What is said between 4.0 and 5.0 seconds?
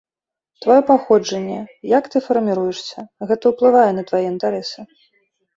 твае інтарэсы.